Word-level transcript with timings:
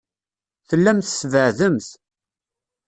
Tellamt 0.69 1.13
tbeɛɛdemt. 1.21 1.89